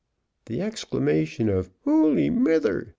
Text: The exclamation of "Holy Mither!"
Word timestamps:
The 0.47 0.61
exclamation 0.63 1.47
of 1.47 1.69
"Holy 1.83 2.31
Mither!" 2.31 2.89